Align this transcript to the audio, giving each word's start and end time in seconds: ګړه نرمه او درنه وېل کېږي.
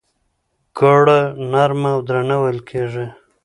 ګړه 0.77 1.19
نرمه 1.51 1.91
او 1.95 1.99
درنه 2.07 2.35
وېل 2.41 2.59
کېږي. 2.69 3.05